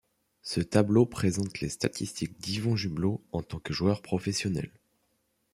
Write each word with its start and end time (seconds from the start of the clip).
Ce 0.41 0.61
tableau 0.61 1.05
présente 1.05 1.59
les 1.61 1.69
statistiques 1.69 2.39
d'Yvon 2.39 2.75
Jublot 2.75 3.23
en 3.31 3.43
tant 3.43 3.59
que 3.59 3.71
joueur 3.71 4.01
professionnel. 4.01 4.73